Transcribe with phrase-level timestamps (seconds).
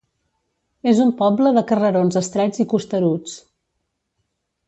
[0.91, 3.37] És un poble de carrerons estrets i costeruts.